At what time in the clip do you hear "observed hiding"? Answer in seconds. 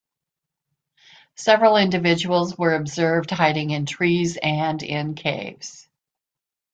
2.73-3.69